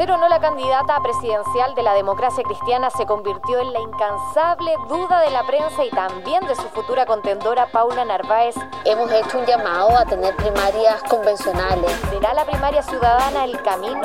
Ser 0.00 0.12
o 0.12 0.16
no 0.16 0.30
la 0.30 0.40
candidata 0.40 0.98
presidencial 1.02 1.74
de 1.74 1.82
la 1.82 1.92
democracia 1.92 2.42
cristiana 2.42 2.88
se 2.88 3.04
convirtió 3.04 3.58
en 3.58 3.70
la 3.70 3.80
incansable 3.80 4.74
duda 4.88 5.20
de 5.20 5.28
la 5.30 5.42
prensa 5.42 5.84
y 5.84 5.90
también 5.90 6.46
de 6.46 6.54
su 6.54 6.62
futura 6.70 7.04
contendora 7.04 7.66
Paula 7.66 8.06
Narváez. 8.06 8.54
Hemos 8.86 9.12
hecho 9.12 9.38
un 9.38 9.44
llamado 9.44 9.94
a 9.98 10.06
tener 10.06 10.34
primarias 10.36 11.02
convencionales. 11.02 11.92
¿Será 12.08 12.32
la 12.32 12.46
primaria 12.46 12.82
ciudadana 12.82 13.44
el 13.44 13.60
camino? 13.60 14.00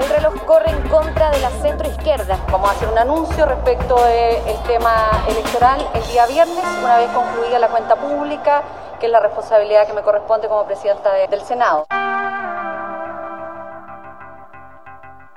El 0.00 0.08
reloj 0.10 0.34
corre 0.46 0.70
en 0.70 0.88
contra 0.88 1.32
de 1.32 1.40
la 1.40 1.50
centroizquierda. 1.50 2.38
Vamos 2.52 2.70
a 2.70 2.72
hacer 2.74 2.88
un 2.88 2.98
anuncio 2.98 3.44
respecto 3.44 3.96
del 4.04 4.62
tema 4.68 5.24
electoral 5.26 5.84
el 5.94 6.06
día 6.12 6.26
viernes, 6.26 6.64
una 6.80 6.98
vez 6.98 7.10
concluida 7.10 7.58
la 7.58 7.70
cuenta 7.70 7.96
pública, 7.96 8.62
que 9.00 9.06
es 9.06 9.10
la 9.12 9.18
responsabilidad 9.18 9.88
que 9.88 9.94
me 9.94 10.02
corresponde 10.02 10.46
como 10.46 10.64
presidenta 10.64 11.12
del 11.12 11.40
Senado. 11.40 11.86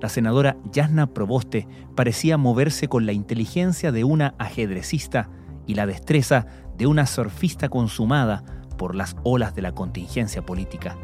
la 0.00 0.08
senadora 0.08 0.56
Yasna 0.72 1.06
Proboste 1.06 1.68
parecía 1.94 2.38
moverse 2.38 2.88
con 2.88 3.06
la 3.06 3.12
inteligencia 3.12 3.92
de 3.92 4.04
una 4.04 4.34
ajedrecista 4.38 5.28
y 5.66 5.74
la 5.74 5.86
destreza 5.86 6.46
de 6.78 6.86
una 6.86 7.06
surfista 7.06 7.68
consumada 7.68 8.42
por 8.78 8.94
las 8.94 9.14
olas 9.24 9.54
de 9.54 9.62
la 9.62 9.72
contingencia 9.72 10.42
política. 10.42 10.96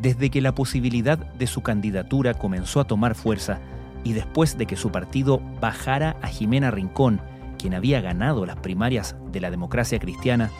Desde 0.00 0.30
que 0.30 0.40
la 0.40 0.54
posibilidad 0.54 1.18
de 1.18 1.46
su 1.46 1.62
candidatura 1.62 2.34
comenzó 2.34 2.80
a 2.80 2.84
tomar 2.84 3.14
fuerza 3.14 3.60
y 4.04 4.14
después 4.14 4.56
de 4.56 4.66
que 4.66 4.76
su 4.76 4.90
partido 4.90 5.40
bajara 5.60 6.16
a 6.22 6.28
Jimena 6.28 6.70
Rincón, 6.70 7.20
quien 7.58 7.74
había 7.74 8.00
ganado 8.00 8.46
las 8.46 8.56
primarias 8.56 9.14
de 9.30 9.40
la 9.40 9.50
democracia 9.50 9.98
cristiana, 9.98 10.50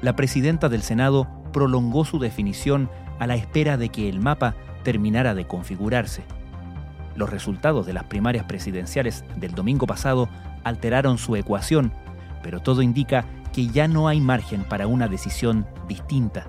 la 0.00 0.16
presidenta 0.16 0.68
del 0.68 0.82
Senado 0.82 1.28
prolongó 1.52 2.04
su 2.04 2.18
definición 2.18 2.88
a 3.18 3.26
la 3.26 3.34
espera 3.34 3.76
de 3.76 3.90
que 3.90 4.08
el 4.08 4.20
mapa 4.20 4.54
terminara 4.82 5.34
de 5.34 5.46
configurarse. 5.46 6.22
Los 7.18 7.30
resultados 7.30 7.84
de 7.84 7.92
las 7.92 8.04
primarias 8.04 8.44
presidenciales 8.44 9.24
del 9.34 9.50
domingo 9.50 9.88
pasado 9.88 10.28
alteraron 10.62 11.18
su 11.18 11.34
ecuación, 11.34 11.92
pero 12.44 12.60
todo 12.60 12.80
indica 12.80 13.24
que 13.52 13.66
ya 13.66 13.88
no 13.88 14.06
hay 14.06 14.20
margen 14.20 14.62
para 14.62 14.86
una 14.86 15.08
decisión 15.08 15.66
distinta. 15.88 16.46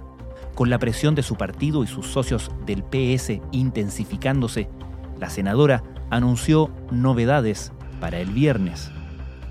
Con 0.53 0.69
la 0.69 0.77
presión 0.77 1.15
de 1.15 1.23
su 1.23 1.37
partido 1.37 1.83
y 1.83 1.87
sus 1.87 2.05
socios 2.05 2.51
del 2.67 2.83
PS 2.83 3.41
intensificándose, 3.51 4.69
la 5.17 5.31
senadora 5.31 5.81
anunció 6.11 6.69
novedades 6.91 7.71
para 7.99 8.19
el 8.19 8.29
viernes. 8.29 8.91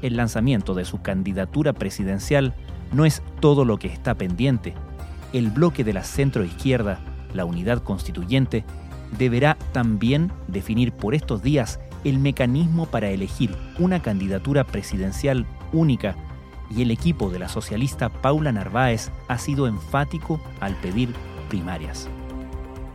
El 0.02 0.16
lanzamiento 0.16 0.72
de 0.74 0.84
su 0.84 1.02
candidatura 1.02 1.72
presidencial 1.72 2.54
no 2.92 3.04
es 3.04 3.24
todo 3.40 3.64
lo 3.64 3.76
que 3.80 3.88
está 3.88 4.14
pendiente. 4.14 4.74
El 5.32 5.50
bloque 5.50 5.82
de 5.82 5.94
la 5.94 6.04
centroizquierda, 6.04 7.00
la 7.34 7.44
unidad 7.44 7.82
constituyente, 7.82 8.64
deberá 9.16 9.56
también 9.72 10.30
definir 10.48 10.92
por 10.92 11.14
estos 11.14 11.42
días 11.42 11.80
el 12.04 12.18
mecanismo 12.18 12.86
para 12.86 13.10
elegir 13.10 13.54
una 13.78 14.00
candidatura 14.02 14.64
presidencial 14.64 15.46
única 15.72 16.16
y 16.70 16.82
el 16.82 16.90
equipo 16.90 17.30
de 17.30 17.38
la 17.38 17.48
socialista 17.48 18.08
Paula 18.08 18.52
Narváez 18.52 19.10
ha 19.28 19.38
sido 19.38 19.66
enfático 19.66 20.40
al 20.60 20.74
pedir 20.76 21.14
primarias. 21.48 22.08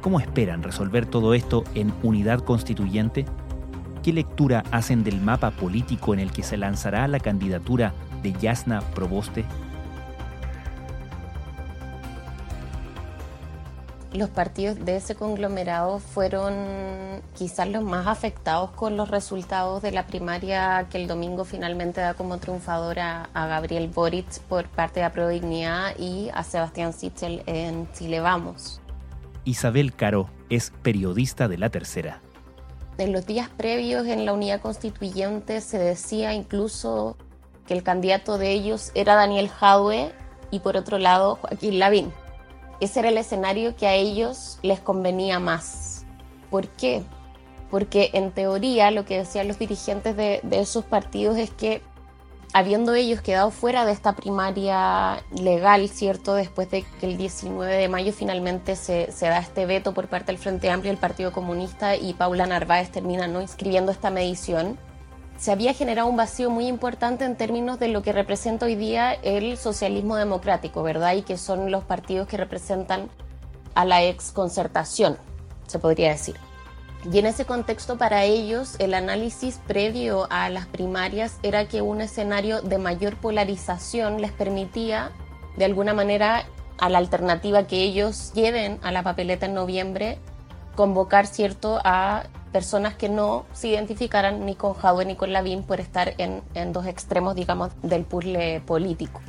¿Cómo 0.02 0.20
esperan 0.20 0.64
resolver 0.64 1.06
todo 1.06 1.34
esto 1.34 1.64
en 1.76 1.94
unidad 2.04 2.40
constituyente? 2.40 3.26
¿Qué 4.04 4.12
lectura 4.12 4.64
hacen 4.72 5.04
del 5.04 5.22
mapa 5.22 5.52
político 5.52 6.14
en 6.14 6.20
el 6.20 6.32
que 6.32 6.44
se 6.44 6.58
lanzará 6.58 7.08
la 7.08 7.20
candidatura 7.20 7.94
de 8.22 8.34
Yasna 8.34 8.82
Proboste? 8.82 9.46
Los 14.14 14.30
partidos 14.30 14.84
de 14.86 14.98
ese 14.98 15.16
conglomerado 15.16 16.00
fueron 16.00 16.54
quizás 17.36 17.68
los 17.68 17.84
más 17.84 18.06
afectados 18.06 18.70
con 18.72 18.96
los 18.96 19.10
resultados 19.10 19.82
de 19.82 19.92
la 19.92 20.06
primaria 20.06 20.88
que 20.92 21.02
el 21.02 21.08
domingo 21.08 21.46
finalmente 21.46 22.00
da 22.00 22.14
como 22.14 22.38
triunfadora 22.38 23.30
a 23.34 23.48
Gabriel 23.48 23.88
Boric 23.88 24.40
por 24.42 24.68
parte 24.68 25.00
de 25.00 25.08
Apro 25.08 25.28
Dignidad 25.28 25.98
y 25.98 26.30
a 26.34 26.44
Sebastián 26.44 26.94
Sichel 26.94 27.42
en 27.48 27.92
Chile 27.94 28.20
Vamos. 28.20 28.82
Isabel 29.46 29.96
Caro 29.96 30.30
es 30.50 30.72
periodista 30.84 31.48
de 31.48 31.58
La 31.58 31.70
Tercera. 31.70 32.22
En 33.00 33.12
los 33.12 33.26
días 33.26 33.50
previos 33.50 34.06
en 34.06 34.26
la 34.26 34.34
unidad 34.34 34.62
constituyente 34.62 35.60
se 35.60 35.80
decía 35.80 36.34
incluso 36.34 37.18
que 37.66 37.74
el 37.74 37.82
candidato 37.82 38.38
de 38.38 38.52
ellos 38.52 38.92
era 38.94 39.16
Daniel 39.16 39.50
Jadwe 39.50 40.12
y 40.52 40.60
por 40.60 40.78
otro 40.78 41.00
lado 41.00 41.38
Joaquín 41.42 41.80
Lavín 41.80 42.14
ese 42.80 43.00
era 43.00 43.10
el 43.10 43.18
escenario 43.18 43.76
que 43.76 43.88
a 43.88 43.94
ellos 43.94 44.60
les 44.62 44.80
convenía 44.80 45.40
más. 45.40 46.06
¿Por 46.50 46.68
qué? 46.68 47.04
Porque 47.72 48.12
en 48.14 48.32
teoría 48.32 48.92
lo 48.92 49.06
que 49.06 49.18
decían 49.18 49.48
los 49.48 49.60
dirigentes 49.60 50.16
de, 50.16 50.42
esos 50.52 50.86
partidos 50.86 51.38
es 51.38 51.50
que 51.50 51.82
habiendo 52.54 52.94
ellos 52.94 53.22
quedado 53.22 53.50
fuera 53.50 53.86
de 53.86 53.92
esta 53.92 54.14
primaria 54.14 55.24
legal, 55.32 55.90
¿cierto? 55.90 56.36
Después 56.36 56.70
de 56.70 56.86
que 57.00 57.08
el 57.08 57.18
19 57.18 57.76
de 57.76 57.90
mayo 57.90 58.14
finalmente 58.14 58.76
se, 58.76 59.12
se, 59.12 59.26
da 59.26 59.40
este 59.40 59.66
veto 59.66 59.94
por 59.94 60.08
parte 60.08 60.28
del 60.28 60.38
Frente 60.38 60.70
Amplio, 60.70 60.92
el 60.92 61.00
Partido 61.00 61.32
Comunista 61.32 61.96
y 61.96 62.14
Paula 62.14 62.46
Narváez 62.46 62.92
termina 62.92 63.28
no 63.28 63.42
inscribiendo 63.42 63.92
esta 63.92 64.12
medición, 64.12 64.78
se 65.38 65.52
había 65.52 65.74
generado 65.74 66.08
un 66.08 66.16
vacío 66.16 66.50
muy 66.50 66.68
importante 66.68 67.26
en 67.26 67.36
términos 67.36 67.80
de 67.80 67.90
lo 67.90 68.02
que 68.02 68.14
representa 68.14 68.66
hoy 68.66 68.76
día 68.76 69.14
el 69.14 69.58
socialismo 69.58 70.16
democrático, 70.16 70.84
¿verdad? 70.84 71.16
Y 71.16 71.24
que 71.24 71.38
son 71.38 71.72
los 71.72 71.84
partidos 71.84 72.28
que 72.28 72.38
representan 72.38 73.10
a 73.76 73.86
la 73.86 74.04
ex 74.04 74.32
concertación, 74.32 75.18
se 75.68 75.80
podría 75.80 76.10
decir. 76.10 76.36
Y 77.12 77.20
en 77.20 77.26
ese 77.26 77.46
contexto 77.46 77.98
para 77.98 78.24
ellos 78.24 78.76
el 78.80 78.94
análisis 78.94 79.60
previo 79.68 80.28
a 80.30 80.50
las 80.50 80.68
primarias 80.68 81.38
era 81.44 81.68
que 81.68 81.82
un 81.82 82.00
escenario 82.00 82.62
de 82.62 82.78
mayor 82.78 83.18
polarización 83.18 84.22
les 84.22 84.32
permitía 84.32 85.12
de 85.58 85.66
alguna 85.66 85.94
manera 85.94 86.46
a 86.78 86.90
la 86.90 87.00
alternativa 87.00 87.68
que 87.68 87.84
ellos 87.84 88.32
lleven 88.34 88.80
a 88.84 88.92
la 88.92 89.04
papeleta 89.04 89.48
en 89.48 89.54
noviembre 89.54 90.18
convocar 90.76 91.28
cierto 91.28 91.80
a 91.84 92.24
personas 92.54 92.94
que 92.94 93.10
no 93.10 93.46
se 93.52 93.68
identificaran 93.68 94.46
ni 94.46 94.56
con 94.56 94.74
Jadwe 94.74 95.04
ni 95.06 95.16
con 95.18 95.34
Lavín 95.34 95.64
por 95.64 95.82
estar 95.82 96.14
en, 96.18 96.42
dos 96.72 96.86
extremos, 96.86 97.36
digamos, 97.36 97.72
del 97.82 98.06
puzzle 98.06 98.62
político. 98.62 99.20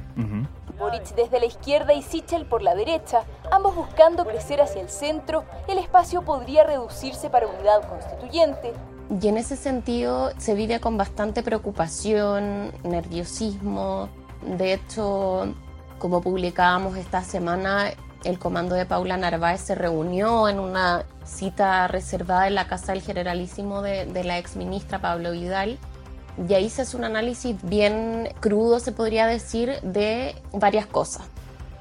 Boric 0.78 1.14
desde 1.14 1.40
la 1.40 1.46
izquierda 1.46 1.94
y 1.94 2.02
Sichel 2.02 2.46
por 2.46 2.62
la 2.62 2.74
derecha, 2.74 3.22
ambos 3.50 3.74
buscando 3.74 4.24
crecer 4.24 4.60
hacia 4.60 4.82
el 4.82 4.88
centro, 4.88 5.44
el 5.68 5.78
espacio 5.78 6.22
podría 6.22 6.64
reducirse 6.64 7.30
para 7.30 7.46
unidad 7.46 7.88
constituyente. 7.88 8.72
Y 9.20 9.28
en 9.28 9.36
ese 9.36 9.56
sentido 9.56 10.30
se 10.38 10.54
vive 10.54 10.80
con 10.80 10.96
bastante 10.96 11.42
preocupación, 11.42 12.72
nerviosismo. 12.82 14.08
De 14.42 14.74
hecho, 14.74 15.54
como 15.98 16.20
publicábamos 16.20 16.96
esta 16.96 17.22
semana, 17.22 17.92
el 18.24 18.38
comando 18.38 18.74
de 18.74 18.86
Paula 18.86 19.16
Narváez 19.16 19.60
se 19.60 19.74
reunió 19.74 20.48
en 20.48 20.58
una 20.58 21.04
cita 21.24 21.86
reservada 21.88 22.46
en 22.46 22.54
la 22.54 22.66
casa 22.66 22.92
del 22.92 23.02
generalísimo 23.02 23.82
de, 23.82 24.06
de 24.06 24.24
la 24.24 24.38
exministra 24.38 24.98
Pablo 25.00 25.32
Vidal. 25.32 25.78
Y 26.48 26.54
ahí 26.54 26.68
se 26.68 26.82
hace 26.82 26.96
un 26.96 27.04
análisis 27.04 27.56
bien 27.62 28.28
crudo, 28.40 28.80
se 28.80 28.92
podría 28.92 29.26
decir, 29.26 29.78
de 29.82 30.34
varias 30.52 30.86
cosas. 30.86 31.22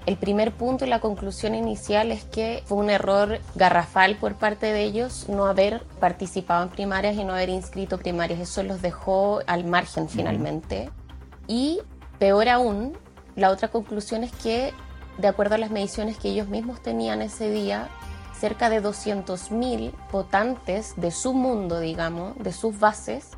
El 0.06 0.18
primer 0.18 0.52
punto 0.52 0.84
y 0.84 0.90
la 0.90 1.00
conclusión 1.00 1.56
inicial 1.56 2.12
es 2.12 2.26
que 2.26 2.62
fue 2.66 2.78
un 2.78 2.90
error 2.90 3.40
garrafal 3.56 4.18
por 4.18 4.36
parte 4.36 4.66
de 4.66 4.84
ellos 4.84 5.30
no 5.30 5.46
haber 5.46 5.82
participado 6.02 6.64
en 6.64 6.70
primarias 6.70 7.16
y 7.16 7.24
no 7.24 7.34
haber 7.34 7.50
inscrito 7.50 7.98
primarias. 7.98 8.42
Eso 8.42 8.64
los 8.64 8.82
dejó 8.82 9.40
al 9.48 9.64
margen 9.64 10.10
finalmente. 10.10 10.90
Y 11.48 11.80
peor 12.20 12.50
aún, 12.50 12.98
la 13.38 13.50
otra 13.50 13.70
conclusión 13.70 14.26
es 14.26 14.32
que 14.34 14.74
de 15.18 15.28
acuerdo 15.28 15.56
a 15.56 15.58
las 15.58 15.72
mediciones 15.72 16.18
que 16.18 16.30
ellos 16.30 16.48
mismos 16.48 16.82
tenían 16.82 17.22
ese 17.22 17.50
día, 17.50 17.90
cerca 18.38 18.70
de 18.70 18.82
200.000 18.82 19.94
votantes 20.12 20.94
de 20.98 21.12
su 21.12 21.34
mundo, 21.34 21.80
digamos, 21.80 22.38
de 22.38 22.52
sus 22.52 22.80
bases, 22.80 23.30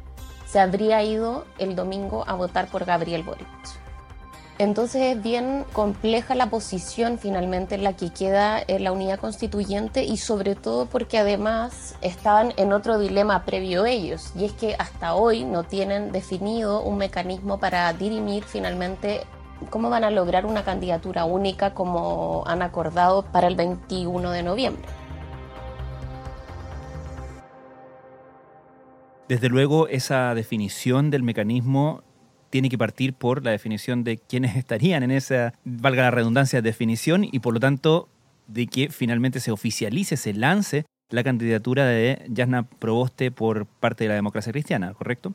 se 0.48 0.60
habría 0.60 1.04
ido 1.04 1.46
el 1.58 1.76
domingo 1.76 2.24
a 2.28 2.34
votar 2.34 2.68
por 2.68 2.86
Gabriel 2.86 3.24
Boric. 3.24 3.48
Entonces 4.58 5.18
es 5.18 5.22
bien 5.22 5.66
compleja 5.74 6.34
la 6.34 6.50
posición 6.50 7.20
finalmente 7.20 7.76
en 7.76 7.84
la 7.84 7.94
que 7.94 8.12
queda 8.12 8.60
eh, 8.60 8.80
la 8.80 8.94
unidad 8.94 9.20
constituyente 9.20 10.06
y 10.06 10.16
sobre 10.16 10.56
todo 10.56 10.86
porque 10.86 11.18
además 11.18 11.96
estaban 12.00 12.54
en 12.56 12.72
otro 12.72 12.98
dilema 12.98 13.44
previo 13.44 13.86
ellos 13.86 14.32
y 14.34 14.46
es 14.46 14.54
que 14.54 14.76
hasta 14.80 15.14
hoy 15.14 15.44
no 15.44 15.64
tienen 15.64 16.14
definido 16.14 16.82
un 16.82 16.98
mecanismo 16.98 17.60
para 17.60 17.92
dirimir 17.92 18.46
finalmente 18.46 19.26
cómo 19.70 19.90
van 19.90 20.04
a 20.04 20.12
lograr 20.12 20.46
una 20.46 20.64
candidatura 20.64 21.26
única 21.26 21.74
como 21.74 22.44
han 22.48 22.62
acordado 22.62 23.24
para 23.32 23.48
el 23.48 23.56
21 23.56 24.32
de 24.32 24.44
noviembre. 24.44 24.86
Desde 29.28 29.50
luego, 29.50 29.88
esa 29.88 30.36
definición 30.36 31.10
del 31.10 31.24
mecanismo 31.24 32.04
tiene 32.52 32.70
que 32.70 32.78
partir 32.78 33.14
por 33.14 33.44
la 33.44 33.52
definición 33.52 34.04
de 34.04 34.18
quiénes 34.18 34.56
estarían 34.58 35.04
en 35.04 35.12
esa, 35.12 35.54
valga 35.64 36.04
la 36.04 36.12
redundancia, 36.12 36.62
definición 36.62 37.24
y 37.24 37.40
por 37.40 37.54
lo 37.54 37.60
tanto 37.60 38.08
de 38.48 38.68
que 38.68 38.90
finalmente 38.90 39.40
se 39.40 39.52
oficialice, 39.52 40.18
se 40.18 40.34
lance 40.34 40.86
la 41.10 41.24
candidatura 41.24 41.86
de 41.86 42.24
Yasna 42.30 42.64
Proboste 42.64 43.32
por 43.32 43.66
parte 43.66 44.04
de 44.04 44.10
la 44.10 44.16
democracia 44.16 44.52
cristiana, 44.52 44.94
¿correcto? 44.94 45.34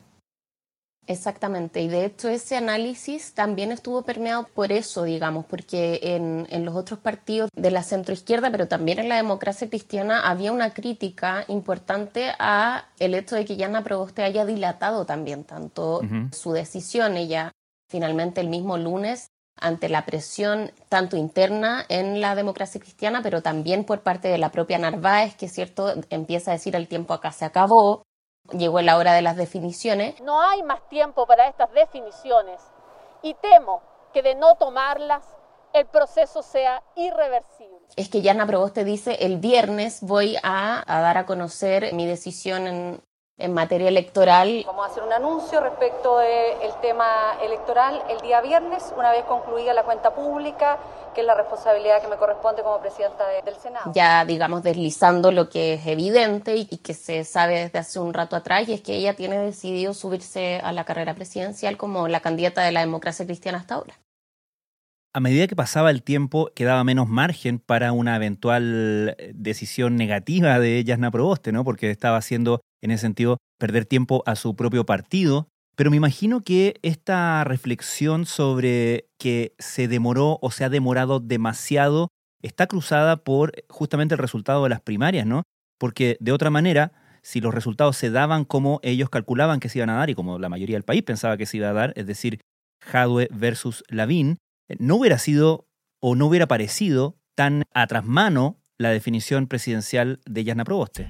Exactamente, 1.11 1.81
y 1.81 1.89
de 1.89 2.05
hecho 2.05 2.29
ese 2.29 2.55
análisis 2.55 3.33
también 3.33 3.73
estuvo 3.73 4.01
permeado 4.03 4.47
por 4.55 4.71
eso, 4.71 5.03
digamos, 5.03 5.45
porque 5.45 5.99
en, 6.01 6.47
en, 6.49 6.63
los 6.63 6.73
otros 6.73 6.99
partidos 6.99 7.49
de 7.53 7.69
la 7.69 7.83
centroizquierda, 7.83 8.49
pero 8.49 8.69
también 8.69 8.97
en 8.97 9.09
la 9.09 9.17
democracia 9.17 9.67
cristiana, 9.67 10.21
había 10.21 10.53
una 10.53 10.73
crítica 10.73 11.43
importante 11.49 12.31
a 12.39 12.85
el 12.97 13.13
hecho 13.13 13.35
de 13.35 13.43
que 13.43 13.57
Yana 13.57 13.83
Proboste 13.83 14.23
haya 14.23 14.45
dilatado 14.45 15.05
también 15.05 15.43
tanto 15.43 15.99
su 16.31 16.53
decisión. 16.53 17.17
Ella 17.17 17.51
finalmente 17.89 18.39
el 18.39 18.47
mismo 18.47 18.77
lunes, 18.77 19.27
ante 19.57 19.89
la 19.89 20.05
presión 20.05 20.71
tanto 20.87 21.17
interna 21.17 21.85
en 21.89 22.21
la 22.21 22.35
democracia 22.35 22.79
cristiana, 22.79 23.19
pero 23.21 23.41
también 23.41 23.83
por 23.83 24.01
parte 24.01 24.29
de 24.29 24.37
la 24.37 24.49
propia 24.49 24.77
Narváez, 24.77 25.35
que 25.35 25.47
es 25.47 25.51
cierto, 25.51 25.93
empieza 26.09 26.51
a 26.51 26.53
decir 26.53 26.75
el 26.77 26.87
tiempo 26.87 27.13
acá 27.13 27.33
se 27.33 27.43
acabó, 27.43 28.03
llegó 28.51 28.81
la 28.81 28.97
hora 28.97 29.13
de 29.13 29.21
las 29.21 29.35
definiciones. 29.35 30.19
No 30.21 30.41
hay 30.41 30.63
más 30.63 30.87
tiempo 30.89 31.25
para 31.25 31.47
estas 31.47 31.71
definiciones 31.73 32.61
y 33.21 33.33
temo 33.35 33.81
que 34.13 34.21
de 34.21 34.35
no 34.35 34.55
tomarlas 34.55 35.23
el 35.73 35.85
proceso 35.85 36.43
sea 36.43 36.83
irreversible. 36.95 37.79
Es 37.95 38.09
que 38.09 38.21
Yana 38.21 38.45
Proboste 38.45 38.83
dice, 38.83 39.25
el 39.25 39.37
viernes 39.37 39.99
voy 40.01 40.37
a, 40.43 40.83
a 40.85 41.01
dar 41.01 41.17
a 41.17 41.25
conocer 41.25 41.93
mi 41.93 42.05
decisión 42.05 42.67
en, 42.67 43.03
en 43.41 43.53
materia 43.53 43.87
electoral. 43.87 44.63
Vamos 44.65 44.87
a 44.87 44.91
hacer 44.91 45.03
un 45.03 45.13
anuncio 45.13 45.59
respecto 45.59 46.19
del 46.19 46.71
tema 46.81 47.05
electoral 47.43 48.01
el 48.09 48.19
día 48.21 48.41
viernes, 48.41 48.93
una 48.97 49.11
vez 49.11 49.23
concluida 49.25 49.73
la 49.73 49.83
cuenta 49.83 50.13
pública, 50.13 50.77
que 51.13 51.21
es 51.21 51.27
la 51.27 51.35
responsabilidad 51.35 52.01
que 52.01 52.07
me 52.07 52.15
corresponde 52.15 52.63
como 52.63 52.79
presidenta 52.79 53.27
del 53.43 53.55
Senado. 53.55 53.91
Ya, 53.93 54.23
digamos, 54.25 54.63
deslizando 54.63 55.31
lo 55.31 55.49
que 55.49 55.73
es 55.73 55.87
evidente 55.87 56.55
y, 56.55 56.67
y 56.69 56.77
que 56.77 56.93
se 56.93 57.23
sabe 57.23 57.59
desde 57.59 57.79
hace 57.79 57.99
un 57.99 58.13
rato 58.13 58.35
atrás, 58.35 58.69
y 58.69 58.73
es 58.73 58.81
que 58.81 58.95
ella 58.95 59.15
tiene 59.15 59.37
decidido 59.37 59.93
subirse 59.93 60.61
a 60.63 60.71
la 60.71 60.85
carrera 60.85 61.13
presidencial 61.15 61.77
como 61.77 62.07
la 62.07 62.19
candidata 62.21 62.61
de 62.61 62.71
la 62.71 62.79
democracia 62.79 63.25
cristiana 63.25 63.57
hasta 63.57 63.75
ahora. 63.75 63.95
A 65.13 65.19
medida 65.19 65.45
que 65.47 65.57
pasaba 65.57 65.89
el 65.89 66.03
tiempo, 66.03 66.51
quedaba 66.55 66.85
menos 66.85 67.09
margen 67.09 67.59
para 67.59 67.91
una 67.91 68.15
eventual 68.15 69.17
decisión 69.33 69.97
negativa 69.97 70.57
de 70.57 70.81
Yasna 70.85 71.11
Proboste, 71.11 71.51
¿no? 71.51 71.65
Porque 71.65 71.91
estaba 71.91 72.15
haciendo, 72.15 72.61
en 72.81 72.91
ese 72.91 73.01
sentido, 73.01 73.37
perder 73.57 73.85
tiempo 73.85 74.23
a 74.25 74.35
su 74.35 74.55
propio 74.55 74.85
partido. 74.85 75.47
Pero 75.75 75.89
me 75.89 75.97
imagino 75.97 76.41
que 76.41 76.75
esta 76.81 77.43
reflexión 77.43 78.25
sobre 78.25 79.07
que 79.17 79.53
se 79.57 79.87
demoró 79.87 80.39
o 80.41 80.51
se 80.51 80.63
ha 80.63 80.69
demorado 80.69 81.19
demasiado 81.19 82.09
está 82.41 82.67
cruzada 82.67 83.23
por 83.23 83.53
justamente 83.69 84.15
el 84.15 84.19
resultado 84.19 84.63
de 84.63 84.69
las 84.69 84.81
primarias, 84.81 85.25
¿no? 85.25 85.43
Porque 85.79 86.17
de 86.19 86.31
otra 86.31 86.49
manera, 86.49 86.91
si 87.21 87.39
los 87.39 87.53
resultados 87.53 87.97
se 87.97 88.09
daban 88.09 88.45
como 88.45 88.79
ellos 88.83 89.09
calculaban 89.09 89.59
que 89.59 89.69
se 89.69 89.79
iban 89.79 89.89
a 89.89 89.95
dar 89.95 90.09
y 90.09 90.15
como 90.15 90.39
la 90.39 90.49
mayoría 90.49 90.75
del 90.75 90.83
país 90.83 91.03
pensaba 91.03 91.37
que 91.37 91.45
se 91.45 91.57
iba 91.57 91.69
a 91.69 91.73
dar, 91.73 91.93
es 91.95 92.07
decir, 92.07 92.41
Jadwe 92.83 93.27
versus 93.31 93.83
Lavín, 93.89 94.37
no 94.79 94.95
hubiera 94.95 95.17
sido 95.17 95.67
o 96.01 96.15
no 96.15 96.25
hubiera 96.25 96.47
parecido 96.47 97.15
tan 97.35 97.63
a 97.73 97.87
trasmano 97.87 98.59
la 98.77 98.89
definición 98.89 99.47
presidencial 99.47 100.19
de 100.25 100.43
Yasna 100.43 100.65
Proboste. 100.65 101.09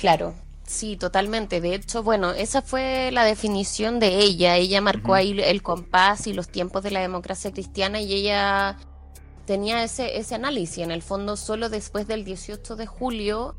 Claro, 0.00 0.32
sí, 0.66 0.96
totalmente. 0.96 1.60
De 1.60 1.74
hecho, 1.74 2.02
bueno, 2.02 2.30
esa 2.30 2.62
fue 2.62 3.10
la 3.12 3.22
definición 3.24 4.00
de 4.00 4.20
ella. 4.20 4.56
Ella 4.56 4.80
marcó 4.80 5.12
uh 5.12 5.14
-huh. 5.14 5.18
ahí 5.18 5.40
el 5.40 5.62
compás 5.62 6.26
y 6.26 6.32
los 6.32 6.48
tiempos 6.48 6.82
de 6.82 6.90
la 6.90 7.00
democracia 7.00 7.52
cristiana 7.52 8.00
y 8.00 8.14
ella 8.14 8.78
tenía 9.44 9.84
ese, 9.84 10.16
ese 10.16 10.34
análisis. 10.34 10.78
En 10.78 10.90
el 10.90 11.02
fondo, 11.02 11.36
solo 11.36 11.68
después 11.68 12.06
del 12.06 12.24
18 12.24 12.76
de 12.76 12.86
julio, 12.86 13.56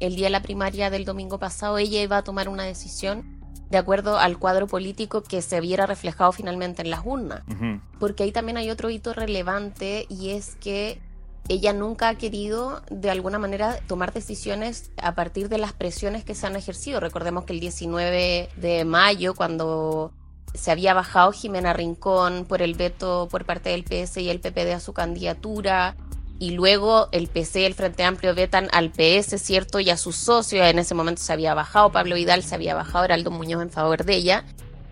el 0.00 0.16
día 0.16 0.26
de 0.26 0.30
la 0.30 0.42
primaria 0.42 0.90
del 0.90 1.04
domingo 1.04 1.38
pasado, 1.38 1.78
ella 1.78 2.02
iba 2.02 2.16
a 2.16 2.24
tomar 2.24 2.48
una 2.48 2.64
decisión 2.64 3.40
de 3.70 3.78
acuerdo 3.78 4.18
al 4.18 4.38
cuadro 4.38 4.66
político 4.66 5.22
que 5.22 5.42
se 5.42 5.60
viera 5.60 5.86
reflejado 5.86 6.32
finalmente 6.32 6.82
en 6.82 6.90
las 6.90 7.02
urnas. 7.04 7.42
Uh 7.46 7.52
-huh. 7.52 7.80
Porque 8.00 8.24
ahí 8.24 8.32
también 8.32 8.56
hay 8.56 8.68
otro 8.68 8.90
hito 8.90 9.12
relevante 9.14 10.06
y 10.08 10.30
es 10.30 10.56
que 10.56 11.00
ella 11.48 11.72
nunca 11.72 12.08
ha 12.08 12.14
querido 12.14 12.82
de 12.90 13.10
alguna 13.10 13.38
manera 13.38 13.78
tomar 13.86 14.12
decisiones 14.12 14.90
a 14.96 15.14
partir 15.14 15.48
de 15.48 15.58
las 15.58 15.72
presiones 15.72 16.24
que 16.24 16.34
se 16.34 16.46
han 16.46 16.56
ejercido. 16.56 17.00
Recordemos 17.00 17.44
que 17.44 17.52
el 17.52 17.60
19 17.60 18.48
de 18.56 18.84
mayo, 18.84 19.34
cuando 19.34 20.12
se 20.54 20.70
había 20.70 20.94
bajado 20.94 21.32
Jimena 21.32 21.72
Rincón 21.72 22.46
por 22.46 22.62
el 22.62 22.74
veto 22.74 23.28
por 23.30 23.44
parte 23.44 23.70
del 23.70 23.84
PS 23.84 24.18
y 24.18 24.30
el 24.30 24.40
PPD 24.40 24.72
a 24.72 24.80
su 24.80 24.92
candidatura, 24.92 25.96
y 26.38 26.50
luego 26.50 27.08
el 27.12 27.28
PC 27.28 27.60
y 27.60 27.64
el 27.64 27.74
Frente 27.74 28.02
Amplio 28.04 28.34
vetan 28.34 28.68
al 28.72 28.90
PS, 28.90 29.38
¿cierto? 29.38 29.80
Y 29.80 29.90
a 29.90 29.96
sus 29.96 30.16
socios, 30.16 30.66
en 30.66 30.78
ese 30.78 30.94
momento 30.94 31.22
se 31.22 31.32
había 31.32 31.54
bajado, 31.54 31.92
Pablo 31.92 32.16
Vidal 32.16 32.42
se 32.42 32.54
había 32.54 32.74
bajado, 32.74 33.04
Heraldo 33.04 33.30
Muñoz 33.30 33.62
en 33.62 33.70
favor 33.70 34.04
de 34.04 34.16
ella. 34.16 34.44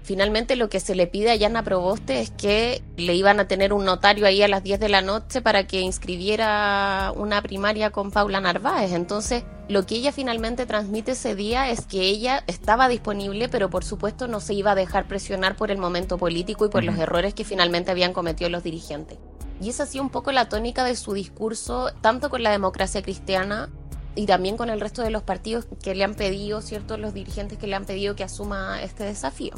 Finalmente 0.03 0.57
lo 0.57 0.69
que 0.69 0.81
se 0.81 0.97
le 0.97 1.07
pide 1.07 1.31
a 1.31 1.37
Yana 1.37 1.63
Proboste 1.63 2.21
es 2.21 2.31
que 2.31 2.83
le 2.97 3.15
iban 3.15 3.39
a 3.39 3.47
tener 3.47 3.73
un 3.73 3.85
notario 3.85 4.27
ahí 4.27 4.43
a 4.43 4.49
las 4.49 4.65
10 4.65 4.81
de 4.81 4.89
la 4.89 5.01
noche 5.01 5.43
para 5.43 5.67
que 5.67 5.81
inscribiera 5.81 7.13
una 7.15 7.41
primaria 7.41 7.91
con 7.91 8.11
Paula 8.11 8.41
Narváez. 8.41 8.93
Entonces, 8.93 9.45
lo 9.69 9.87
que 9.87 9.95
ella 9.95 10.11
finalmente 10.11 10.67
transmite 10.67 11.13
ese 11.13 11.37
día 11.37 11.71
es 11.71 11.87
que 11.87 12.01
ella 12.01 12.43
estaba 12.49 12.89
disponible, 12.89 13.49
pero 13.49 13.71
por 13.71 13.85
supuesto 13.85 14.27
no 14.27 14.41
se 14.41 14.55
iba 14.55 14.73
a 14.73 14.75
dejar 14.75 15.07
presionar 15.07 15.57
por 15.57 15.71
el 15.71 15.79
momento 15.79 16.19
político 16.19 16.67
y 16.67 16.69
por 16.69 16.83
uh 16.83 16.87
-huh. 16.87 16.91
los 16.91 16.99
errores 16.99 17.33
que 17.33 17.45
finalmente 17.45 17.93
habían 17.93 18.13
cometido 18.13 18.51
los 18.51 18.65
dirigentes. 18.65 19.19
Y 19.61 19.69
esa 19.69 19.85
ha 19.85 19.87
sido 19.87 20.03
un 20.03 20.11
poco 20.11 20.33
la 20.33 20.49
tónica 20.49 20.83
de 20.83 20.97
su 20.97 21.13
discurso, 21.13 21.93
tanto 22.01 22.29
con 22.29 22.43
la 22.43 22.51
democracia 22.51 23.03
cristiana 23.03 23.71
y 24.17 24.27
también 24.27 24.57
con 24.57 24.69
el 24.69 24.81
resto 24.81 25.03
de 25.03 25.11
los 25.11 25.23
partidos 25.23 25.67
que 25.81 25.95
le 25.95 26.03
han 26.03 26.17
pedido, 26.17 26.61
¿cierto? 26.61 26.97
Los 26.97 27.15
dirigentes 27.15 27.57
que 27.59 27.69
le 27.69 27.77
han 27.77 27.85
pedido 27.85 28.17
que 28.17 28.25
asuma 28.25 28.83
este 28.83 29.05
desafío. 29.05 29.53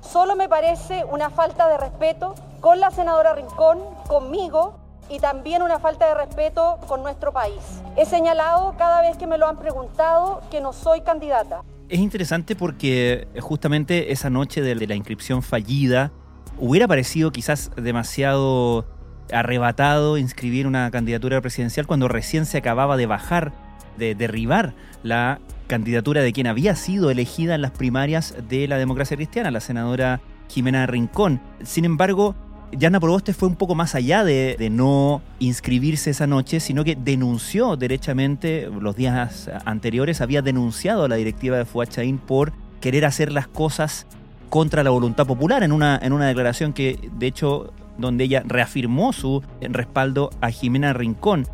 Solo 0.00 0.34
me 0.34 0.48
parece 0.48 1.04
una 1.04 1.30
falta 1.30 1.68
de 1.68 1.76
respeto 1.78 2.34
con 2.60 2.80
la 2.80 2.90
senadora 2.90 3.34
Rincón, 3.34 3.78
conmigo 4.08 4.78
y 5.08 5.18
también 5.18 5.62
una 5.62 5.78
falta 5.78 6.06
de 6.08 6.14
respeto 6.14 6.78
con 6.86 7.02
nuestro 7.02 7.32
país. 7.32 7.82
He 7.96 8.06
señalado 8.06 8.74
cada 8.78 9.02
vez 9.02 9.16
que 9.16 9.26
me 9.26 9.38
lo 9.38 9.46
han 9.46 9.58
preguntado 9.58 10.40
que 10.50 10.60
no 10.60 10.72
soy 10.72 11.02
candidata. 11.02 11.62
Es 11.88 11.98
interesante 11.98 12.54
porque 12.56 13.28
justamente 13.40 14.12
esa 14.12 14.30
noche 14.30 14.62
de 14.62 14.86
la 14.86 14.94
inscripción 14.94 15.42
fallida 15.42 16.12
hubiera 16.58 16.86
parecido 16.86 17.32
quizás 17.32 17.70
demasiado 17.76 18.86
arrebatado 19.32 20.18
inscribir 20.18 20.66
una 20.66 20.90
candidatura 20.90 21.40
presidencial 21.40 21.86
cuando 21.86 22.08
recién 22.08 22.46
se 22.46 22.58
acababa 22.58 22.96
de 22.96 23.06
bajar, 23.06 23.52
de 23.96 24.14
derribar 24.14 24.74
la 25.02 25.40
candidatura 25.70 26.20
de 26.20 26.32
quien 26.32 26.48
había 26.48 26.74
sido 26.74 27.12
elegida 27.12 27.54
en 27.54 27.62
las 27.62 27.70
primarias 27.70 28.34
de 28.48 28.66
la 28.66 28.76
democracia 28.76 29.16
cristiana, 29.16 29.52
la 29.52 29.60
senadora 29.60 30.20
Jimena 30.48 30.84
Rincón. 30.86 31.40
Sin 31.62 31.84
embargo, 31.84 32.34
Yana 32.72 32.98
Proboste 32.98 33.32
fue 33.32 33.48
un 33.48 33.54
poco 33.54 33.76
más 33.76 33.94
allá 33.94 34.24
de, 34.24 34.68
no 34.72 35.22
inscribirse 35.38 36.10
esa 36.10 36.26
noche, 36.26 36.58
sino 36.58 36.82
que 36.82 36.96
denunció 36.96 37.76
derechamente, 37.76 38.68
los 38.68 38.96
días 38.96 39.48
anteriores, 39.64 40.20
había 40.20 40.42
denunciado 40.42 41.04
a 41.04 41.08
la 41.08 41.14
directiva 41.14 41.56
de 41.56 41.64
Fuachaín 41.64 42.18
por 42.18 42.52
querer 42.80 43.04
hacer 43.04 43.30
las 43.30 43.46
cosas 43.46 44.06
contra 44.48 44.82
la 44.82 44.90
voluntad 44.90 45.24
popular 45.24 45.62
en 45.62 45.70
una, 45.70 46.00
en 46.02 46.12
una 46.12 46.26
declaración 46.26 46.72
que, 46.72 47.10
de 47.16 47.28
hecho, 47.28 47.72
donde 47.96 48.24
ella 48.24 48.42
reafirmó 48.44 49.12
su 49.12 49.40
respaldo 49.60 50.30
a 50.40 50.50
Jimena 50.50 50.92
Rincón. 50.94 51.46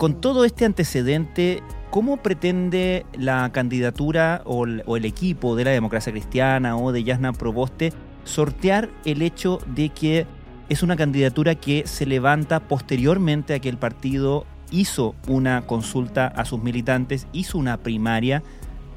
Con 0.00 0.18
todo 0.18 0.46
este 0.46 0.64
antecedente, 0.64 1.62
¿cómo 1.90 2.16
pretende 2.16 3.04
la 3.12 3.52
candidatura 3.52 4.40
o 4.46 4.64
el, 4.64 5.04
equipo 5.04 5.56
de 5.56 5.64
la 5.64 5.72
democracia 5.72 6.10
cristiana 6.10 6.74
o 6.78 6.90
de 6.90 7.04
Yasna 7.04 7.34
Proboste 7.34 7.92
sortear 8.24 8.88
el 9.04 9.20
hecho 9.20 9.58
de 9.66 9.90
que 9.90 10.26
es 10.70 10.82
una 10.82 10.96
candidatura 10.96 11.54
que 11.54 11.86
se 11.86 12.06
levanta 12.06 12.60
posteriormente 12.60 13.52
a 13.52 13.58
que 13.58 13.68
el 13.68 13.76
partido 13.76 14.46
hizo 14.70 15.14
una 15.28 15.66
consulta 15.66 16.28
a 16.28 16.46
sus 16.46 16.62
militantes, 16.62 17.26
hizo 17.34 17.58
una 17.58 17.76
primaria 17.76 18.42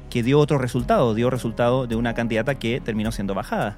que 0.08 0.22
dio 0.22 0.38
otro 0.38 0.56
resultado, 0.56 1.12
dio 1.12 1.28
resultado 1.28 1.86
de 1.86 1.96
una 1.96 2.14
candidata 2.14 2.54
que 2.54 2.80
terminó 2.80 3.12
siendo 3.12 3.34
bajada. 3.34 3.76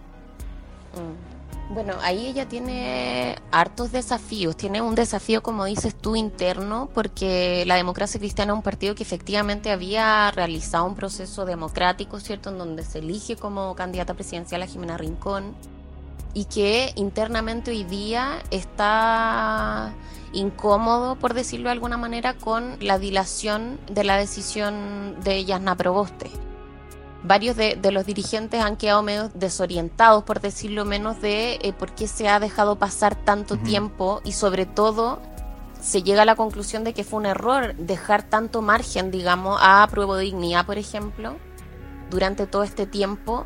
Bueno, 1.68 1.94
ahí 2.02 2.28
ella 2.28 2.48
tiene 2.48 3.36
hartos 3.50 3.90
desafíos. 3.90 4.56
Tiene 4.56 4.80
un 4.80 4.94
desafío, 4.94 5.42
como 5.42 5.64
dices 5.64 5.96
tú, 5.96 6.14
interno, 6.14 6.88
porque 6.94 7.64
la 7.66 7.74
democracia 7.74 8.20
cristiana 8.20 8.52
es 8.52 8.56
un 8.56 8.62
partido 8.62 8.94
que 8.94 9.02
efectivamente 9.02 9.72
había 9.72 10.30
realizado 10.30 10.84
un 10.84 10.94
proceso 10.94 11.44
democrático, 11.44 12.20
¿cierto?, 12.20 12.50
en 12.50 12.58
donde 12.58 12.84
se 12.84 13.00
elige 13.00 13.36
como 13.36 13.74
candidata 13.74 14.14
presidencial 14.14 14.62
a 14.62 14.66
Jimena 14.66 14.96
Rincón 14.96 15.54
y 16.34 16.44
que 16.44 16.92
internamente 16.96 17.72
hoy 17.72 17.82
día 17.82 18.42
está 18.50 19.92
incómodo, 20.32 21.16
por 21.16 21.34
decirlo 21.34 21.68
de 21.68 21.72
alguna 21.72 21.96
manera, 21.96 22.34
con 22.34 22.76
la 22.80 22.98
dilación 22.98 23.80
de 23.90 24.04
la 24.04 24.16
decisión 24.18 25.16
de 25.24 25.44
Yasna 25.44 25.74
Proboste 25.76 26.30
varios 27.26 27.56
de, 27.56 27.78
los 27.90 28.06
dirigentes 28.06 28.60
han 28.60 28.76
quedado 28.76 29.02
medio 29.02 29.30
desorientados, 29.34 30.24
por 30.24 30.40
decirlo 30.40 30.84
menos, 30.84 31.20
de 31.20 31.58
eh, 31.62 31.72
por 31.72 31.92
qué 31.92 32.06
se 32.06 32.28
ha 32.28 32.38
dejado 32.38 32.76
pasar 32.76 33.14
tanto 33.16 33.56
tiempo 33.56 34.20
y 34.24 34.32
sobre 34.32 34.66
todo 34.66 35.20
se 35.80 36.02
llega 36.02 36.22
a 36.22 36.24
la 36.24 36.36
conclusión 36.36 36.84
de 36.84 36.94
que 36.94 37.04
fue 37.04 37.20
un 37.20 37.26
error 37.26 37.74
dejar 37.76 38.22
tanto 38.22 38.62
margen, 38.62 39.10
digamos, 39.10 39.58
a 39.60 39.86
prueba 39.90 40.16
de 40.16 40.24
dignidad, 40.24 40.66
por 40.66 40.78
ejemplo, 40.78 41.36
durante 42.10 42.46
todo 42.46 42.62
este 42.62 42.86
tiempo 42.86 43.44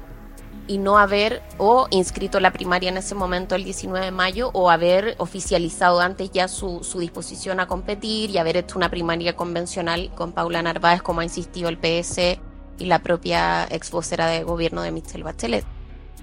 y 0.66 0.78
no 0.78 0.98
haber 0.98 1.42
o 1.58 1.88
inscrito 1.90 2.38
la 2.38 2.52
primaria 2.52 2.90
en 2.90 2.98
ese 2.98 3.14
momento 3.14 3.54
el 3.54 3.64
19 3.64 4.06
de 4.06 4.12
mayo 4.12 4.50
o 4.52 4.70
haber 4.70 5.16
oficializado 5.18 6.00
antes 6.00 6.30
ya 6.30 6.48
su, 6.48 6.84
su 6.84 7.00
disposición 7.00 7.60
a 7.60 7.66
competir 7.66 8.30
y 8.30 8.38
haber 8.38 8.58
hecho 8.58 8.76
una 8.76 8.90
primaria 8.90 9.34
convencional 9.34 10.12
con 10.14 10.32
Paula 10.32 10.62
Narváez 10.62 11.02
como 11.02 11.20
ha 11.20 11.24
insistido 11.24 11.68
el 11.68 11.78
PS 11.78 12.38
y 12.80 12.86
la 12.86 13.02
propia 13.02 13.68
ex 13.70 13.90
vocera 13.92 14.26
de 14.26 14.42
gobierno 14.42 14.82
de 14.82 14.90
Michelle 14.90 15.22
Bachelet. 15.22 15.64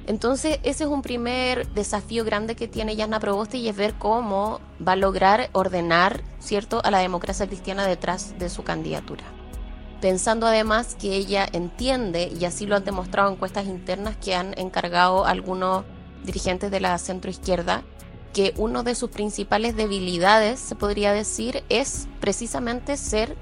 Entonces, 0.08 0.60
ese 0.64 0.86
es 0.86 0.90
un 0.90 1.02
primer 1.02 1.68
desafío 1.74 2.24
grande 2.24 2.56
que 2.56 2.68
tiene 2.68 2.96
Yasna 2.96 3.20
Proboste 3.20 3.58
y 3.58 3.68
es 3.68 3.76
ver 3.76 3.94
cómo 3.94 4.62
va 4.86 4.94
a 4.94 4.96
lograr 4.96 5.50
ordenar, 5.52 6.24
¿cierto?, 6.40 6.82
a 6.84 6.92
la 6.92 7.00
democracia 7.00 7.46
cristiana 7.46 7.86
detrás 7.86 8.40
de 8.40 8.50
su 8.50 8.64
candidatura. 8.64 9.26
Pensando 10.00 10.48
además 10.48 10.96
que 10.96 11.16
ella 11.16 11.46
entiende, 11.52 12.32
y 12.40 12.46
así 12.46 12.66
lo 12.66 12.78
han 12.78 12.86
demostrado 12.86 13.32
encuestas 13.32 13.66
internas 13.66 14.16
que 14.16 14.34
han 14.34 14.58
encargado 14.58 15.26
algunos 15.26 15.84
dirigentes 16.24 16.72
de 16.72 16.80
la 16.80 16.98
centroizquierda, 16.98 17.84
que 18.34 18.54
una 18.56 18.84
de 18.84 18.96
sus 18.96 19.10
principales 19.10 19.76
debilidades, 19.76 20.60
se 20.60 20.76
podría 20.76 21.12
decir, 21.12 21.64
es 21.68 22.08
precisamente 22.22 22.96
ser 22.96 23.36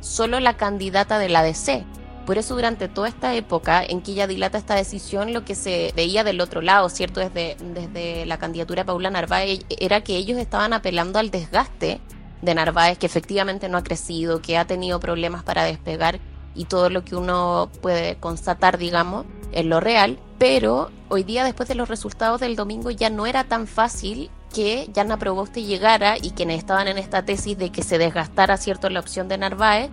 solo 0.00 0.40
la 0.40 0.56
candidata 0.58 1.18
de 1.18 1.28
la 1.30 1.42
DC 1.42 1.86
por 2.24 2.38
eso 2.38 2.54
durante 2.54 2.88
toda 2.88 3.08
esta 3.08 3.34
época 3.34 3.84
en 3.84 4.00
que 4.00 4.12
ella 4.12 4.26
dilata 4.26 4.58
esta 4.58 4.74
decisión, 4.74 5.32
lo 5.32 5.44
que 5.44 5.54
se 5.54 5.92
veía 5.96 6.24
del 6.24 6.40
otro 6.40 6.60
lado, 6.60 6.88
¿cierto? 6.88 7.20
Desde, 7.20 7.56
desde 7.60 8.26
la 8.26 8.38
candidatura 8.38 8.82
de 8.82 8.86
Paula 8.86 9.10
Narváez, 9.10 9.60
era 9.68 10.02
que 10.02 10.16
ellos 10.16 10.38
estaban 10.38 10.72
apelando 10.72 11.18
al 11.18 11.30
desgaste 11.30 12.00
de 12.42 12.54
Narváez, 12.54 12.98
que 12.98 13.06
efectivamente 13.06 13.68
no 13.68 13.78
ha 13.78 13.82
crecido, 13.82 14.42
que 14.42 14.58
ha 14.58 14.66
tenido 14.66 15.00
problemas 15.00 15.42
para 15.42 15.64
despegar 15.64 16.20
y 16.54 16.66
todo 16.66 16.90
lo 16.90 17.04
que 17.04 17.16
uno 17.16 17.70
puede 17.80 18.16
constatar, 18.16 18.78
digamos, 18.78 19.26
en 19.52 19.68
lo 19.68 19.80
real. 19.80 20.18
Pero 20.38 20.90
hoy 21.08 21.22
día, 21.22 21.44
después 21.44 21.68
de 21.68 21.74
los 21.74 21.88
resultados 21.88 22.40
del 22.40 22.56
domingo, 22.56 22.90
ya 22.90 23.10
no 23.10 23.26
era 23.26 23.44
tan 23.44 23.66
fácil 23.66 24.30
que 24.52 24.88
Yana 24.92 25.18
Proboste 25.18 25.62
llegara 25.62 26.16
y 26.20 26.32
quienes 26.32 26.58
estaban 26.58 26.88
en 26.88 26.98
esta 26.98 27.24
tesis 27.24 27.56
de 27.56 27.70
que 27.70 27.82
se 27.82 27.98
desgastara, 27.98 28.56
¿cierto?, 28.56 28.90
la 28.90 29.00
opción 29.00 29.28
de 29.28 29.38
Narváez, 29.38 29.90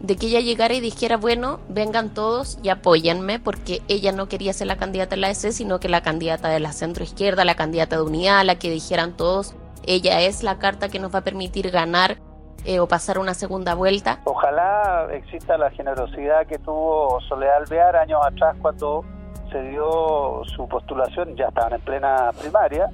de 0.00 0.16
que 0.16 0.26
ella 0.26 0.40
llegara 0.40 0.74
y 0.74 0.80
dijera, 0.80 1.16
bueno, 1.16 1.60
vengan 1.68 2.10
todos 2.10 2.58
y 2.62 2.68
apóyenme, 2.68 3.40
porque 3.40 3.82
ella 3.88 4.12
no 4.12 4.28
quería 4.28 4.52
ser 4.52 4.66
la 4.68 4.76
candidata 4.76 5.16
de 5.16 5.20
la 5.20 5.30
EC, 5.30 5.52
sino 5.52 5.80
que 5.80 5.88
la 5.88 6.02
candidata 6.02 6.48
de 6.48 6.60
la 6.60 6.72
centro 6.72 7.04
izquierda, 7.04 7.44
la 7.44 7.56
candidata 7.56 7.96
de 7.96 8.02
unidad, 8.02 8.44
la 8.44 8.56
que 8.56 8.70
dijeran 8.70 9.16
todos, 9.16 9.54
ella 9.84 10.20
es 10.20 10.42
la 10.42 10.58
carta 10.58 10.88
que 10.88 10.98
nos 10.98 11.14
va 11.14 11.20
a 11.20 11.24
permitir 11.24 11.70
ganar 11.70 12.18
eh, 12.64 12.80
o 12.80 12.86
pasar 12.86 13.18
una 13.18 13.34
segunda 13.34 13.74
vuelta. 13.74 14.20
Ojalá 14.24 15.08
exista 15.12 15.56
la 15.56 15.70
generosidad 15.70 16.46
que 16.46 16.58
tuvo 16.58 17.20
Soledad 17.22 17.56
Alvear 17.58 17.96
años 17.96 18.20
atrás 18.24 18.56
cuando 18.60 19.04
se 19.50 19.62
dio 19.62 20.42
su 20.44 20.68
postulación, 20.68 21.34
ya 21.36 21.46
estaban 21.46 21.72
en 21.72 21.80
plena 21.80 22.30
primaria, 22.38 22.90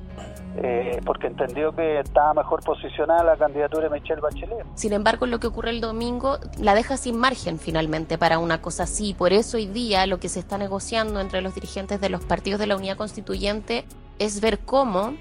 eh, 0.57 1.01
porque 1.05 1.27
entendió 1.27 1.75
que 1.75 2.01
estaba 2.01 2.35
mejor 2.35 2.63
posicionada 2.63 3.25
la 3.25 3.37
candidatura 3.37 3.89
de 3.89 3.91
Michelle 3.91 4.21
Bachelet. 4.21 4.65
Sin 4.75 4.93
embargo, 4.93 5.27
lo 5.27 5.41
que 5.41 5.49
ocurre 5.49 5.71
el 5.71 5.81
domingo 5.81 6.39
la 6.59 6.75
deja 6.75 6.97
sin 6.97 7.19
margen 7.19 7.59
finalmente 7.59 8.19
para 8.19 8.39
una 8.39 8.61
cosa 8.61 8.85
así. 8.85 9.15
Por 9.15 9.33
eso 9.33 9.57
hoy 9.57 9.67
día 9.67 10.07
lo 10.07 10.21
que 10.21 10.29
se 10.29 10.39
está 10.39 10.57
negociando 10.57 11.21
entre 11.21 11.41
los 11.41 11.55
dirigentes 11.55 12.01
de 12.01 12.09
los 12.09 12.25
partidos 12.25 12.61
de 12.61 12.69
la 12.69 12.77
Unidad 12.77 12.97
Constituyente 12.97 13.85
es 14.19 14.41
ver 14.41 14.61
cómo, 14.61 15.15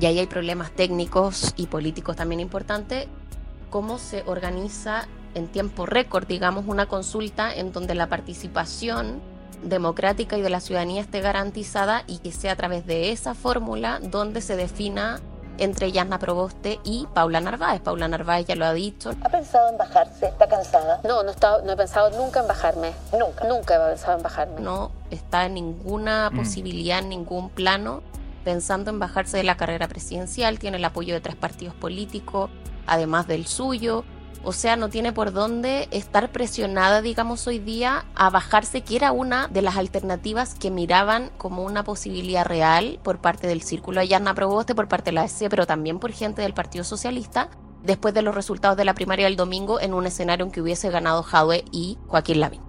y 0.00 0.06
ahí 0.06 0.18
hay 0.18 0.26
problemas 0.26 0.70
técnicos 0.70 1.52
y 1.56 1.66
políticos 1.66 2.16
también 2.16 2.40
importantes, 2.40 3.08
cómo 3.68 3.98
se 3.98 4.22
organiza 4.26 5.06
en 5.34 5.48
tiempo 5.48 5.84
récord, 5.84 6.26
digamos, 6.26 6.64
una 6.66 6.86
consulta 6.86 7.54
en 7.54 7.72
donde 7.72 7.94
la 7.94 8.06
participación 8.06 9.20
democrática 9.62 10.36
y 10.36 10.42
de 10.42 10.50
la 10.50 10.60
ciudadanía 10.60 11.00
esté 11.00 11.20
garantizada 11.20 12.04
y 12.06 12.18
que 12.18 12.32
sea 12.32 12.52
a 12.52 12.56
través 12.56 12.86
de 12.86 13.12
esa 13.12 13.34
fórmula 13.34 14.00
donde 14.02 14.40
se 14.40 14.56
defina 14.56 15.20
entre 15.58 15.92
Yasna 15.92 16.18
Proboste 16.18 16.80
y 16.84 17.06
Paula 17.12 17.40
Narváez. 17.40 17.80
Paula 17.80 18.08
Narváez 18.08 18.46
ya 18.46 18.56
lo 18.56 18.64
ha 18.64 18.72
dicho. 18.72 19.10
¿Ha 19.22 19.28
pensado 19.28 19.68
en 19.68 19.76
bajarse? 19.76 20.26
¿Está 20.26 20.48
cansada? 20.48 21.00
No, 21.04 21.22
no, 21.22 21.30
está, 21.30 21.62
no 21.62 21.72
he 21.72 21.76
pensado 21.76 22.10
nunca 22.16 22.40
en 22.40 22.48
bajarme. 22.48 22.92
Nunca. 23.12 23.44
Nunca 23.44 23.74
he 23.74 23.90
pensado 23.90 24.16
en 24.16 24.22
bajarme. 24.22 24.60
No 24.60 24.92
está 25.10 25.46
en 25.46 25.54
ninguna 25.54 26.30
mm. 26.30 26.36
posibilidad, 26.36 27.00
en 27.00 27.08
ningún 27.08 27.50
plano, 27.50 28.02
pensando 28.44 28.90
en 28.90 28.98
bajarse 28.98 29.36
de 29.36 29.42
la 29.42 29.56
carrera 29.56 29.88
presidencial. 29.88 30.58
Tiene 30.58 30.76
el 30.76 30.84
apoyo 30.84 31.14
de 31.14 31.20
tres 31.20 31.36
partidos 31.36 31.74
políticos, 31.74 32.50
además 32.86 33.26
del 33.26 33.46
suyo. 33.46 34.04
O 34.48 34.52
sea, 34.52 34.76
no 34.76 34.88
tiene 34.88 35.12
por 35.12 35.34
dónde 35.34 35.88
estar 35.90 36.32
presionada, 36.32 37.02
digamos, 37.02 37.46
hoy 37.46 37.58
día 37.58 38.06
a 38.14 38.30
bajarse, 38.30 38.80
que 38.80 38.96
era 38.96 39.12
una 39.12 39.46
de 39.48 39.60
las 39.60 39.76
alternativas 39.76 40.54
que 40.54 40.70
miraban 40.70 41.28
como 41.36 41.64
una 41.64 41.84
posibilidad 41.84 42.46
real 42.46 42.98
por 43.04 43.20
parte 43.20 43.46
del 43.46 43.60
Círculo 43.60 44.00
Ayana 44.00 44.32
Proboste, 44.32 44.74
por 44.74 44.88
parte 44.88 45.10
de 45.10 45.16
la 45.16 45.24
SC, 45.24 45.50
pero 45.50 45.66
también 45.66 45.98
por 45.98 46.12
gente 46.12 46.40
del 46.40 46.54
Partido 46.54 46.82
Socialista, 46.82 47.50
después 47.82 48.14
de 48.14 48.22
los 48.22 48.34
resultados 48.34 48.78
de 48.78 48.86
la 48.86 48.94
primaria 48.94 49.26
del 49.26 49.36
domingo 49.36 49.80
en 49.80 49.92
un 49.92 50.06
escenario 50.06 50.46
en 50.46 50.50
que 50.50 50.62
hubiese 50.62 50.88
ganado 50.88 51.22
Jadwe 51.22 51.66
y 51.70 51.98
Joaquín 52.06 52.40
Lavín. 52.40 52.62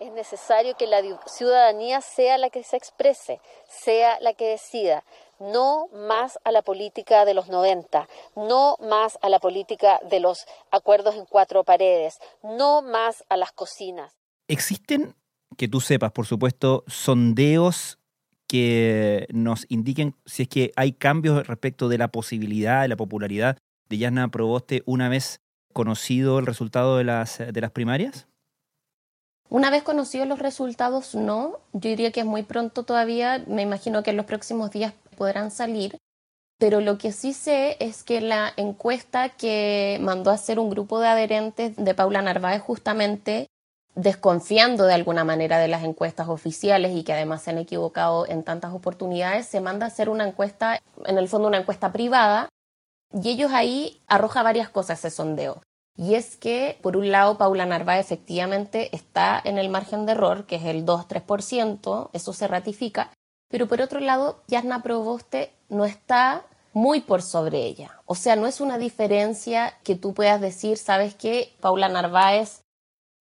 Es 0.00 0.12
necesario 0.12 0.76
que 0.76 0.86
la 0.86 1.00
ciudadanía 1.24 2.02
sea 2.02 2.36
la 2.36 2.50
que 2.50 2.62
se 2.62 2.76
exprese, 2.76 3.40
sea 3.70 4.20
la 4.20 4.34
que 4.34 4.48
decida 4.48 5.02
no 5.40 5.88
más 5.88 6.38
a 6.44 6.52
la 6.52 6.62
política 6.62 7.24
de 7.24 7.34
los 7.34 7.48
90, 7.48 8.08
no 8.36 8.76
más 8.80 9.18
a 9.22 9.28
la 9.28 9.40
política 9.40 10.00
de 10.08 10.20
los 10.20 10.46
acuerdos 10.70 11.16
en 11.16 11.24
cuatro 11.24 11.64
paredes, 11.64 12.18
no 12.42 12.82
más 12.82 13.24
a 13.28 13.36
las 13.36 13.52
cocinas. 13.52 14.12
¿Existen, 14.46 15.14
que 15.56 15.68
tú 15.68 15.80
sepas, 15.80 16.12
por 16.12 16.26
supuesto, 16.26 16.84
sondeos 16.86 17.98
que 18.46 19.26
nos 19.30 19.66
indiquen 19.68 20.16
si 20.26 20.42
es 20.42 20.48
que 20.48 20.72
hay 20.76 20.92
cambios 20.92 21.46
respecto 21.46 21.88
de 21.88 21.98
la 21.98 22.08
posibilidad, 22.08 22.82
de 22.82 22.88
la 22.88 22.96
popularidad 22.96 23.58
de 23.88 23.98
Yasna 23.98 24.28
Proboste 24.28 24.82
una 24.86 25.08
vez 25.08 25.40
conocido 25.72 26.38
el 26.38 26.46
resultado 26.46 26.96
de 26.96 27.04
las, 27.04 27.38
de 27.38 27.60
las 27.60 27.70
primarias? 27.70 28.26
Una 29.48 29.70
vez 29.70 29.82
conocidos 29.82 30.28
los 30.28 30.38
resultados, 30.38 31.14
no. 31.14 31.58
Yo 31.72 31.90
diría 31.90 32.12
que 32.12 32.20
es 32.20 32.26
muy 32.26 32.44
pronto 32.44 32.84
todavía. 32.84 33.44
Me 33.48 33.62
imagino 33.62 34.04
que 34.04 34.10
en 34.10 34.16
los 34.16 34.26
próximos 34.26 34.70
días 34.70 34.94
podrán 35.20 35.50
salir, 35.50 35.98
pero 36.58 36.80
lo 36.80 36.96
que 36.96 37.12
sí 37.12 37.34
sé 37.34 37.76
es 37.78 38.04
que 38.04 38.22
la 38.22 38.54
encuesta 38.56 39.28
que 39.28 39.98
mandó 40.00 40.30
a 40.30 40.34
hacer 40.34 40.58
un 40.58 40.70
grupo 40.70 40.98
de 40.98 41.08
adherentes 41.08 41.76
de 41.76 41.94
Paula 41.94 42.22
Narváez 42.22 42.62
justamente 42.62 43.46
desconfiando 43.94 44.86
de 44.86 44.94
alguna 44.94 45.22
manera 45.24 45.58
de 45.58 45.68
las 45.68 45.84
encuestas 45.84 46.30
oficiales 46.30 46.96
y 46.96 47.02
que 47.02 47.12
además 47.12 47.42
se 47.42 47.50
han 47.50 47.58
equivocado 47.58 48.26
en 48.26 48.44
tantas 48.44 48.72
oportunidades, 48.72 49.44
se 49.44 49.60
manda 49.60 49.84
a 49.84 49.88
hacer 49.88 50.08
una 50.08 50.26
encuesta, 50.26 50.80
en 51.04 51.18
el 51.18 51.28
fondo 51.28 51.48
una 51.48 51.58
encuesta 51.58 51.92
privada, 51.92 52.48
y 53.12 53.28
ellos 53.28 53.52
ahí 53.52 54.00
arroja 54.06 54.42
varias 54.42 54.70
cosas 54.70 55.00
ese 55.00 55.14
sondeo. 55.14 55.60
Y 55.98 56.14
es 56.14 56.38
que, 56.38 56.78
por 56.80 56.96
un 56.96 57.10
lado, 57.10 57.36
Paula 57.36 57.66
Narváez 57.66 58.06
efectivamente 58.06 58.88
está 58.96 59.38
en 59.44 59.58
el 59.58 59.68
margen 59.68 60.06
de 60.06 60.12
error, 60.12 60.46
que 60.46 60.56
es 60.56 60.64
el 60.64 60.86
2-3%, 60.86 62.08
eso 62.14 62.32
se 62.32 62.48
ratifica, 62.48 63.10
pero 63.50 63.66
por 63.66 63.82
otro 63.82 64.00
lado, 64.00 64.42
Yasna 64.46 64.82
Proboste 64.82 65.52
no 65.68 65.84
está 65.84 66.44
muy 66.72 67.00
por 67.00 67.20
sobre 67.20 67.58
ella. 67.64 68.00
O 68.06 68.14
sea, 68.14 68.36
no 68.36 68.46
es 68.46 68.60
una 68.60 68.78
diferencia 68.78 69.74
que 69.82 69.96
tú 69.96 70.14
puedas 70.14 70.40
decir, 70.40 70.78
sabes 70.78 71.14
que 71.14 71.52
Paula 71.60 71.88
Narváez 71.88 72.62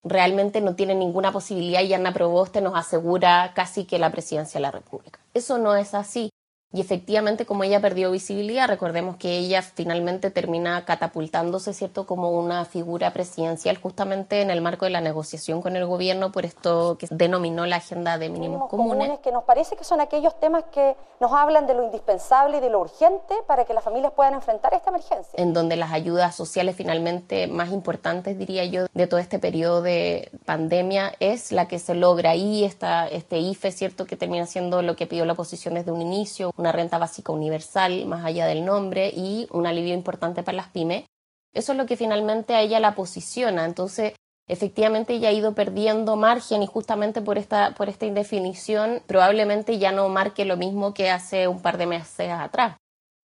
realmente 0.03 0.62
no 0.62 0.75
tiene 0.75 0.95
ninguna 0.95 1.31
posibilidad 1.31 1.81
y 1.81 1.89
Yasna 1.89 2.13
Proboste 2.13 2.62
nos 2.62 2.75
asegura 2.75 3.53
casi 3.55 3.86
que 3.86 4.00
la 4.00 4.12
presidencia 4.12 4.59
de 4.59 4.62
la 4.62 4.71
República. 4.71 5.19
Eso 5.33 5.57
no 5.57 5.75
es 5.75 5.93
así. 5.93 6.29
Y 6.71 6.81
efectivamente, 6.81 7.47
como 7.47 7.63
ella 7.63 7.81
perdió 7.81 8.11
visibilidad, 8.11 8.67
recordemos 8.67 9.15
que 9.15 9.38
ella 9.38 9.63
finalmente 9.63 10.29
termina 10.29 10.85
catapultándose, 10.85 11.73
¿cierto?, 11.73 12.05
como 12.05 12.29
una 12.29 12.63
figura 12.63 13.11
presidencial 13.11 13.77
justamente 13.77 14.41
en 14.41 14.51
el 14.51 14.61
marco 14.61 14.85
de 14.85 14.91
la 14.91 15.01
negociación 15.01 15.63
con 15.63 15.75
el 15.75 15.88
gobierno 15.88 16.31
por 16.31 16.45
esto 16.45 16.95
que 16.99 17.07
denominó 17.09 17.65
la 17.65 17.77
agenda 17.77 18.19
de 18.19 18.29
mínimos, 18.29 18.69
comunes. 18.69 19.17
Que 19.19 19.31
nos 19.31 19.45
parece 19.45 19.77
que 19.77 19.83
son 19.83 19.99
aquellos 19.99 20.39
temas 20.39 20.63
que 20.71 20.95
nos 21.19 21.33
hablan 21.33 21.65
de 21.65 21.73
lo 21.73 21.83
indispensable 21.83 22.57
y 22.57 22.59
de 22.59 22.69
lo 22.69 22.81
urgente 22.81 23.33
para 23.47 23.65
que 23.65 23.73
las 23.73 23.83
familias 23.83 24.13
puedan 24.15 24.35
enfrentar 24.35 24.75
esta 24.75 24.91
emergencia. 24.91 25.33
En 25.38 25.53
donde 25.53 25.75
las 25.75 25.91
ayudas 25.91 26.35
sociales 26.35 26.75
finalmente 26.75 27.47
más 27.47 27.71
importantes, 27.71 28.38
diría 28.38 28.63
yo, 28.65 28.85
de 28.93 29.07
todo 29.07 29.19
este 29.19 29.39
periodo 29.39 29.81
de 29.81 30.29
pandemia 30.45 31.13
es 31.19 31.51
la 31.51 31.67
que 31.67 31.79
se 31.79 31.95
logra 31.95 32.29
ahí, 32.29 32.63
esta, 32.63 33.07
este 33.07 33.39
IFE, 33.39 33.71
¿cierto?, 33.71 34.05
que 34.05 34.15
termina 34.15 34.45
siendo 34.45 34.83
lo 34.83 34.95
que 34.95 35.07
pidió 35.07 35.25
la 35.25 35.33
oposición 35.33 35.73
desde 35.73 35.91
un 35.91 36.03
inicio 36.03 36.53
una 36.59 36.71
renta 36.71 36.97
básica 36.97 37.31
universal 37.31 38.05
más 38.05 38.25
allá 38.25 38.45
del 38.45 38.65
nombre 38.65 39.11
y 39.15 39.47
un 39.51 39.65
alivio 39.65 39.93
importante 39.93 40.43
para 40.43 40.57
las 40.57 40.67
pymes. 40.67 41.05
Eso 41.53 41.71
es 41.71 41.77
lo 41.77 41.85
que 41.85 41.97
finalmente 41.97 42.53
a 42.53 42.61
ella 42.61 42.79
la 42.79 42.93
posiciona. 42.93 43.65
Entonces, 43.65 44.13
efectivamente 44.47 45.13
ella 45.13 45.29
ha 45.29 45.33
ido 45.33 45.55
perdiendo 45.55 46.15
margen 46.15 46.61
y 46.61 46.67
justamente 46.67 47.21
por 47.21 47.37
esta, 47.37 47.73
por 47.75 47.89
esta 47.89 48.05
indefinición 48.05 49.01
probablemente 49.07 49.79
ya 49.79 49.91
no 49.91 50.09
marque 50.09 50.45
lo 50.45 50.57
mismo 50.57 50.93
que 50.93 51.09
hace 51.09 51.47
un 51.47 51.61
par 51.61 51.77
de 51.77 51.87
meses 51.87 52.29
atrás. 52.29 52.75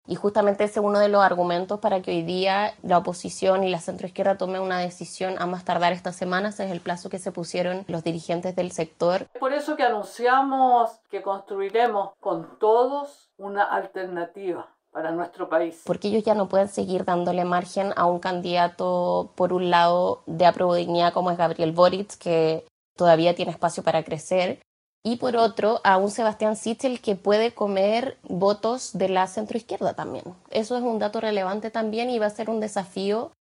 Y 0.06 0.16
justamente 0.16 0.66
ese 0.66 0.80
es 0.80 0.86
uno 0.86 1.00
de 1.00 1.08
los 1.08 1.24
argumentos 1.24 1.80
para 1.80 2.02
que 2.02 2.12
hoy 2.12 2.24
día 2.24 2.74
la 2.82 2.98
oposición 2.98 3.64
y 3.64 3.70
la 3.70 3.80
centroizquierda 3.80 4.38
tomen 4.38 4.62
una 4.62 4.80
decisión 4.80 5.36
a 5.40 5.46
más 5.46 5.64
tardar 5.64 5.94
esta 5.94 6.12
semana, 6.12 6.50
ese 6.50 6.66
es 6.66 6.72
el 6.72 6.82
plazo 6.82 7.10
que 7.10 7.20
se 7.20 7.32
pusieron 7.32 7.86
los 7.88 8.04
dirigentes 8.04 8.56
del 8.56 8.72
sector. 8.72 9.28
Por 9.40 9.54
eso 9.54 9.78
que 9.78 9.84
anunciamos 9.84 10.92
que 11.10 11.22
construiremos 11.22 12.12
con 12.20 12.60
todos 12.60 13.30
una 13.38 13.64
alternativa 13.64 14.70
para 14.92 15.12
nuestro 15.12 15.50
país. 15.50 15.82
Porque 15.86 16.10
ellos 16.10 16.24
ya 16.24 16.36
no 16.36 16.48
pueden 16.48 16.68
seguir 16.68 17.06
dándole 17.06 17.46
margen 17.46 17.94
a 17.96 18.06
un 18.06 18.20
candidato, 18.20 19.32
por 19.36 19.54
un 19.54 19.70
lado, 19.70 20.24
de 20.28 20.52
dignidad 20.78 21.14
como 21.14 21.32
es 21.32 21.38
Gabriel 21.38 21.72
Boric, 21.72 22.18
que 22.18 22.66
todavía 22.96 23.36
tiene 23.36 23.52
espacio 23.52 23.84
para 23.84 24.04
crecer, 24.04 24.60
y 25.04 25.18
por 25.18 25.36
otro 25.36 25.82
a 25.84 25.98
un 25.98 26.10
Sebastián 26.10 26.56
Sichel 26.56 27.02
que 27.02 27.16
puede 27.16 27.54
comer 27.54 28.18
votos 28.24 28.92
de 28.94 29.10
la 29.10 29.28
centroizquierda 29.28 29.94
también. 29.94 30.24
Eso 30.50 30.78
es 30.78 30.84
un 30.84 30.98
dato 30.98 31.20
relevante 31.20 31.70
también 31.72 32.10
y 32.10 32.20
va 32.20 32.28
a 32.28 32.32
ser 32.32 32.50
un 32.50 32.62
desafío 32.62 33.34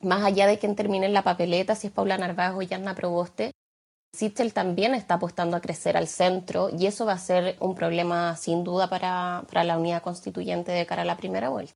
más 0.00 0.22
allá 0.22 0.46
de 0.46 0.58
quien 0.58 0.76
termine 0.76 1.06
en 1.06 1.14
la 1.14 1.24
papeleta, 1.24 1.74
si 1.74 1.88
es 1.88 1.92
Paula 1.92 2.18
Narváez 2.18 2.52
o 2.54 2.62
Yanna 2.62 2.94
Proboste. 2.94 3.52
Sichel 4.14 4.52
también 4.52 4.94
está 4.94 5.14
apostando 5.14 5.56
a 5.56 5.60
crecer 5.60 5.96
al 5.96 6.08
centro 6.08 6.70
y 6.76 6.86
eso 6.86 7.04
va 7.04 7.12
a 7.12 7.18
ser 7.18 7.56
un 7.60 7.74
problema 7.74 8.36
sin 8.36 8.62
duda 8.62 8.88
para, 8.88 9.44
para 9.48 9.64
la 9.64 9.78
unidad 9.78 10.02
constituyente 10.02 10.72
de 10.72 10.86
cara 10.86 11.02
a 11.02 11.04
la 11.06 11.16
primera 11.16 11.48
vuelta. 11.48 11.74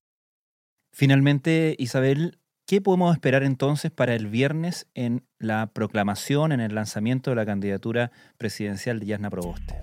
Finalmente, 0.95 1.75
Isabel, 1.79 2.39
¿Qué 2.66 2.81
podemos 2.81 3.12
esperar 3.12 3.42
entonces 3.42 3.90
para 3.90 4.14
el 4.14 4.28
viernes 4.28 4.87
en 4.95 5.26
la 5.38 5.66
proclamación, 5.66 6.52
en 6.52 6.61
el 6.61 6.75
lanzamiento 6.75 7.31
de 7.31 7.37
la 7.37 7.45
candidatura 7.45 8.12
presidencial 8.38 9.00
de 9.00 9.07
Yasna 9.07 9.31
Proboste? 9.31 9.78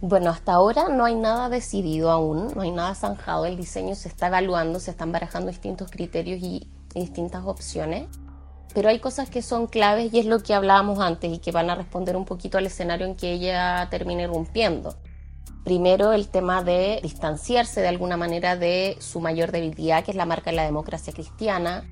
Bueno, 0.00 0.30
hasta 0.30 0.52
ahora 0.52 0.88
no 0.88 1.04
hay 1.04 1.16
nada 1.16 1.48
decidido 1.48 2.12
aún, 2.12 2.52
no 2.54 2.62
hay 2.62 2.70
nada 2.70 2.94
zanjado, 2.94 3.46
el 3.46 3.56
diseño 3.56 3.96
se 3.96 4.08
está 4.08 4.28
evaluando, 4.28 4.78
se 4.78 4.92
están 4.92 5.10
barajando 5.10 5.48
distintos 5.48 5.90
criterios 5.90 6.40
y 6.40 6.70
distintas 6.94 7.44
opciones, 7.44 8.06
pero 8.72 8.88
hay 8.88 9.00
cosas 9.00 9.28
que 9.28 9.42
son 9.42 9.66
claves 9.66 10.14
y 10.14 10.20
es 10.20 10.26
lo 10.26 10.40
que 10.40 10.54
hablábamos 10.54 11.00
antes 11.00 11.32
y 11.32 11.38
que 11.38 11.50
van 11.50 11.68
a 11.68 11.74
responder 11.74 12.16
un 12.16 12.26
poquito 12.26 12.58
al 12.58 12.66
escenario 12.66 13.06
en 13.06 13.16
que 13.16 13.32
ella 13.32 13.88
termine 13.90 14.22
irrumpiendo. 14.22 14.94
Primero, 15.68 16.14
el 16.14 16.28
tema 16.28 16.62
de 16.62 16.98
distanciarse 17.02 17.82
de 17.82 17.88
alguna 17.88 18.16
manera 18.16 18.56
de 18.56 18.96
su 19.00 19.20
mayor 19.20 19.52
debilidad, 19.52 20.02
que 20.02 20.12
es 20.12 20.16
la 20.16 20.24
marca 20.24 20.48
de 20.48 20.56
la 20.56 20.64
democracia 20.64 21.12
cristiana. 21.12 21.84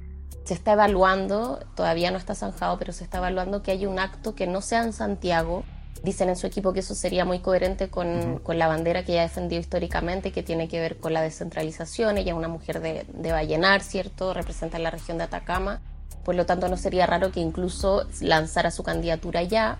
Se 0.45 0.55
está 0.55 0.73
evaluando, 0.73 1.59
todavía 1.75 2.11
no 2.11 2.17
está 2.17 2.35
zanjado, 2.35 2.79
pero 2.79 2.95
se 2.95 3.05
está 3.05 3.19
evaluando 3.19 3.63
que 3.63 3.73
hay 3.73 3.85
un 3.85 3.99
acto 3.99 4.35
que 4.35 4.47
no 4.47 4.63
sea 4.63 4.83
en 4.83 4.95
Santiago. 4.95 5.63
Dicen 6.03 6.31
en 6.31 6.37
su 6.37 6.47
equipo 6.47 6.73
que 6.73 6.81
eso 6.81 6.95
sería 6.95 7.27
muy 7.27 7.41
coherente 7.41 7.91
con, 7.91 8.41
la 8.49 8.67
bandera 8.67 9.05
que 9.05 9.13
ella 9.13 9.21
ha 9.21 9.25
defendido 9.25 9.61
históricamente, 9.61 10.33
que 10.33 10.43
tiene 10.43 10.69
que 10.69 10.81
ver 10.81 10.97
con 10.97 11.13
la 11.13 11.21
descentralización. 11.21 12.17
Ella 12.17 12.33
es 12.33 12.39
una 12.39 12.49
mujer 12.49 12.81
de, 12.81 13.05
de 13.13 13.31
Vallenar, 13.31 13.83
¿cierto? 13.83 14.33
Representa 14.33 14.79
la 14.79 14.91
región 14.91 15.19
de 15.19 15.25
Atacama. 15.25 15.83
Por 16.25 16.35
lo 16.35 16.47
tanto, 16.47 16.69
no 16.69 16.79
sería 16.79 17.05
raro 17.05 17.31
que 17.31 17.41
incluso 17.41 18.07
lanzara 18.23 18.71
su 18.71 18.83
candidatura 18.83 19.41
allá. 19.41 19.77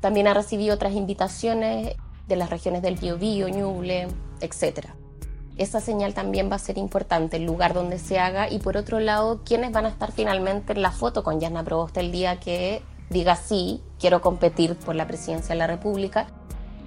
También 0.00 0.28
ha 0.28 0.32
recibido 0.32 0.74
otras 0.74 0.94
invitaciones 0.94 1.94
de 2.28 2.36
las 2.36 2.50
regiones 2.50 2.82
del 2.82 2.96
Biobío, 2.96 3.48
Ñuble, 3.48 4.08
etc. 4.40 4.88
Esa 5.56 5.80
señal 5.80 6.14
también 6.14 6.50
va 6.50 6.56
a 6.56 6.60
ser 6.60 6.78
importante, 6.78 7.38
el 7.38 7.44
lugar 7.44 7.74
donde 7.74 7.98
se 7.98 8.18
haga 8.18 8.48
y 8.48 8.60
por 8.60 8.76
otro 8.76 9.00
lado, 9.00 9.40
quiénes 9.44 9.72
van 9.72 9.86
a 9.86 9.88
estar 9.88 10.12
finalmente 10.12 10.72
en 10.72 10.82
la 10.82 10.92
foto 10.92 11.24
con 11.24 11.40
Yasna 11.40 11.64
Proboste 11.64 12.00
el 12.00 12.12
día 12.12 12.38
que 12.38 12.82
diga 13.10 13.34
sí, 13.34 13.82
quiero 13.98 14.20
competir 14.20 14.76
por 14.76 14.94
la 14.94 15.06
presidencia 15.06 15.54
de 15.54 15.58
la 15.58 15.66
República. 15.66 16.28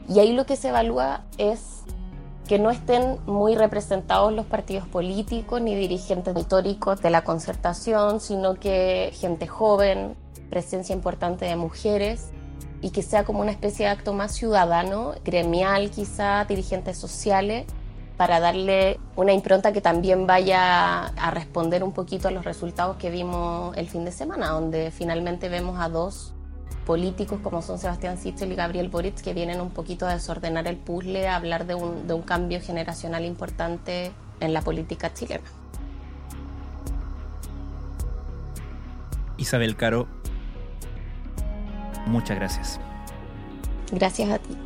Y 0.08 0.19
ahí 0.19 0.34
lo 0.34 0.45
que 0.45 0.56
se 0.56 0.69
evalúa 0.69 1.25
es 1.38 1.82
que 2.47 2.60
no 2.60 2.69
estén 2.69 3.17
muy 3.25 3.56
representados 3.56 4.34
los 4.34 4.45
partidos 4.45 4.88
políticos 4.88 5.62
ni 5.62 5.75
dirigentes 5.75 6.36
históricos 6.38 7.01
de 7.01 7.10
la 7.10 7.23
concertación, 7.23 8.19
sino 8.19 8.56
que 8.56 9.12
gente 9.13 9.47
joven, 9.47 10.15
presencia 10.49 10.93
importante 10.93 11.45
de 11.45 11.56
mujeres 11.56 12.32
y 12.82 12.89
que 12.89 13.04
sea 13.04 13.24
como 13.24 13.41
una 13.41 13.52
especie 13.52 13.86
de 13.86 13.91
acto 13.91 14.13
más 14.13 14.34
ciudadano, 14.34 15.13
gremial 15.24 15.91
quizá, 15.91 16.46
dirigentes 16.46 16.98
sociales, 16.98 17.65
para 18.17 18.39
darle 18.39 19.00
una 19.15 19.34
impronta 19.34 19.72
que 19.72 19.82
también 19.82 20.28
vaya 20.28 21.08
a 21.08 21.32
responder 21.32 21.84
un 21.84 21.91
poquito 21.91 22.28
a 22.28 22.32
los 22.32 22.46
resultados 22.46 22.98
que 22.98 23.10
vimos 23.10 23.76
el 23.78 23.88
fin 23.88 24.06
de 24.06 24.12
semana, 24.12 24.50
donde 24.50 24.91
finalmente 24.91 25.50
vemos 25.50 25.80
a 25.80 25.89
dos 25.89 26.34
políticos 26.86 27.39
como 27.41 27.62
son 27.62 27.80
Sebastián 27.80 28.17
Sichel 28.17 28.52
y 28.52 28.56
Gabriel 28.56 28.89
Boric 28.89 29.22
que 29.22 29.34
vienen 29.34 29.62
un 29.62 29.70
poquito 29.70 30.06
a 30.06 30.13
desordenar 30.13 30.67
el 30.67 30.78
puzzle, 30.78 31.28
a 31.28 31.36
hablar 31.36 31.65
de 31.65 31.76
un, 31.76 32.08
de 32.08 32.13
un 32.13 32.22
cambio 32.22 32.60
generacional 32.62 33.26
importante 33.26 34.12
en 34.39 34.54
la 34.54 34.62
política 34.62 35.13
chilena. 35.13 35.44
Isabel 39.38 39.76
Caro, 39.76 40.08
Muchas 42.08 42.38
gracias. 42.38 42.80
Gracias 43.92 44.30
a 44.30 44.40
ti. 44.40 44.58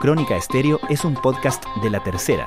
Crónica 0.00 0.34
Estéreo 0.34 0.80
es 0.88 1.04
un 1.04 1.12
podcast 1.12 1.62
de 1.82 1.90
la 1.90 2.02
tercera 2.02 2.46